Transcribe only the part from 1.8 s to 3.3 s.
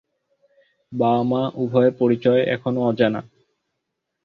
পরিচয় এখনও অজানা।